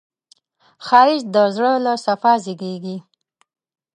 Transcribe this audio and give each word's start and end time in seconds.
ښایست 0.85 1.27
د 1.35 1.35
زړه 1.55 1.73
له 1.85 1.93
صفا 2.05 2.33
زېږېږي 2.43 2.97